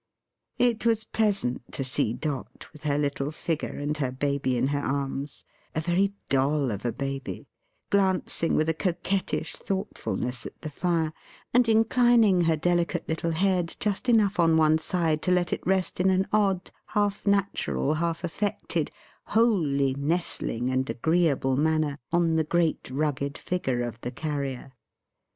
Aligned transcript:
It 0.57 0.83
was 0.87 1.03
pleasant 1.03 1.61
to 1.73 1.83
see 1.83 2.11
Dot, 2.11 2.67
with 2.73 2.81
her 2.85 2.97
little 2.97 3.29
figure 3.31 3.77
and 3.77 3.95
her 3.97 4.11
Baby 4.11 4.57
in 4.57 4.69
her 4.69 4.79
arms: 4.79 5.43
a 5.75 5.79
very 5.79 6.13
doll 6.27 6.71
of 6.71 6.83
a 6.85 6.91
Baby: 6.91 7.45
glancing 7.91 8.55
with 8.55 8.67
a 8.67 8.73
coquettish 8.73 9.53
thoughtfulness 9.57 10.47
at 10.47 10.59
the 10.63 10.71
fire, 10.71 11.13
and 11.53 11.69
inclining 11.69 12.41
her 12.45 12.57
delicate 12.57 13.07
little 13.07 13.29
head 13.29 13.77
just 13.79 14.09
enough 14.09 14.39
on 14.39 14.57
one 14.57 14.79
side 14.79 15.21
to 15.21 15.31
let 15.31 15.53
it 15.53 15.61
rest 15.67 15.99
in 15.99 16.09
an 16.09 16.27
odd, 16.33 16.71
half 16.87 17.27
natural, 17.27 17.93
half 17.93 18.23
affected, 18.23 18.89
wholly 19.25 19.93
nestling 19.93 20.71
and 20.71 20.89
agreeable 20.89 21.55
manner, 21.55 21.99
on 22.11 22.37
the 22.37 22.43
great 22.43 22.89
rugged 22.89 23.37
figure 23.37 23.83
of 23.83 24.01
the 24.01 24.09
Carrier. 24.09 24.73